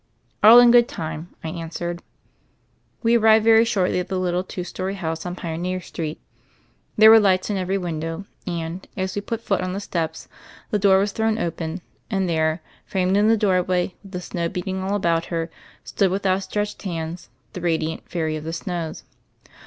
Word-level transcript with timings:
"All 0.43 0.57
in 0.59 0.71
good 0.71 0.87
time," 0.87 1.29
I 1.43 1.49
answered. 1.49 2.01
We 3.03 3.17
arrived 3.17 3.45
very 3.45 3.63
shortly 3.63 3.99
at 3.99 4.07
the 4.07 4.17
little 4.17 4.43
two 4.43 4.63
story 4.63 4.95
house 4.95 5.27
on 5.27 5.35
Pioneer 5.35 5.79
Street. 5.79 6.19
There 6.97 7.11
were 7.11 7.19
lights 7.19 7.51
in 7.51 7.57
every 7.57 7.77
window, 7.77 8.25
and, 8.47 8.87
as 8.97 9.13
we 9.13 9.21
put 9.21 9.41
foot 9.43 9.61
on 9.61 9.73
the 9.73 9.79
steps, 9.79 10.27
the 10.71 10.79
door 10.79 10.97
was 10.97 11.11
thrown 11.11 11.37
open 11.37 11.81
and 12.09 12.27
there, 12.27 12.63
framed 12.83 13.15
in 13.15 13.27
the 13.27 13.37
doorway 13.37 13.93
with 14.01 14.13
the 14.13 14.21
snow 14.21 14.49
beating 14.49 14.81
all 14.81 14.95
about 14.95 15.25
her, 15.25 15.51
stood 15.83 16.09
with 16.09 16.25
outstretched 16.25 16.81
hands 16.81 17.29
the 17.53 17.61
radiant 17.61 18.09
Fairy 18.09 18.35
of 18.35 18.43
the 18.43 18.53
Snows. 18.53 19.03